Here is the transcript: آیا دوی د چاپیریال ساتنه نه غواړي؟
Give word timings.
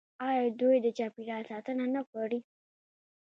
آیا 0.27 0.45
دوی 0.59 0.77
د 0.85 0.87
چاپیریال 0.97 1.43
ساتنه 1.51 1.85
نه 1.95 2.01
غواړي؟ 2.09 2.39